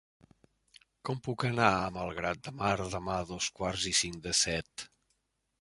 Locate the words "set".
4.45-4.91